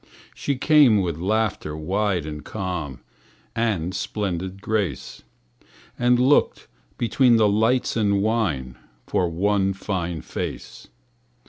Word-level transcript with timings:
She 0.33 0.55
came 0.57 0.99
with 1.01 1.19
laughter 1.19 1.77
wide 1.77 2.25
and 2.25 2.43
calm; 2.43 3.01
And 3.55 3.93
splendid 3.93 4.59
grace; 4.59 5.21
And 5.95 6.17
looked 6.17 6.67
between 6.97 7.35
the 7.35 7.47
lights 7.47 7.95
and 7.95 8.19
wine 8.23 8.79
For 9.05 9.29
one 9.29 9.73
fine 9.73 10.23
face. 10.23 10.87